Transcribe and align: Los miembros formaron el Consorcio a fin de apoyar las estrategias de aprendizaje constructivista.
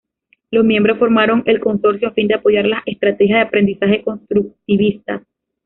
Los 0.49 0.65
miembros 0.65 0.97
formaron 0.97 1.43
el 1.45 1.59
Consorcio 1.59 2.07
a 2.07 2.11
fin 2.13 2.27
de 2.27 2.33
apoyar 2.33 2.65
las 2.65 2.81
estrategias 2.87 3.37
de 3.37 3.41
aprendizaje 3.43 4.01
constructivista. 4.01 5.21